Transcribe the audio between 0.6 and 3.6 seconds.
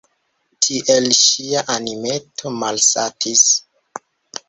Tiel ŝia animeto malsatis.